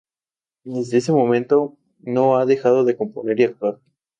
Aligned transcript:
Desde 0.63 0.97
ese 0.97 1.11
momento 1.11 1.77
no 1.99 2.35
ha 2.37 2.47
dejado 2.47 2.83
de 2.85 2.97
componer 2.97 3.39
y 3.39 3.43
actuar. 3.43 3.79